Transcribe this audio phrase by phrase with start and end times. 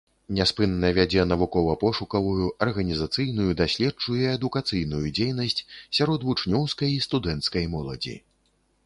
[0.37, 5.63] Няспынна вядзе навукова-пошукавую, арганізацыйную, даследчую і адукацыйную дзейнасць
[5.99, 8.17] сярод вучнёўскай і студэнцкай моладзі.